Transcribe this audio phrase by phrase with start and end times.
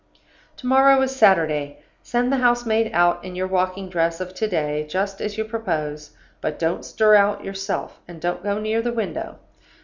[0.57, 1.77] "To morrow is Saturday.
[2.01, 6.09] Send the housemaid out in your walking dress of to day, just as you propose;
[6.41, 9.37] but don't stir out yourself, and don't go near the window.